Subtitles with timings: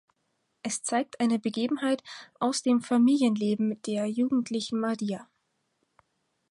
[0.63, 2.01] Es zeigt eine Begebenheit
[2.39, 5.29] aus dem Familienleben der jugendlichen Maria.